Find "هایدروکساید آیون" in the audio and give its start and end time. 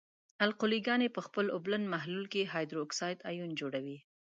2.53-3.51